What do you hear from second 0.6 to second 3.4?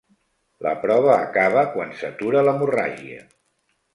La prova acaba quan s'atura l'hemorràgia.